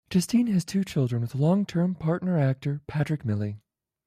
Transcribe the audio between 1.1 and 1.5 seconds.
with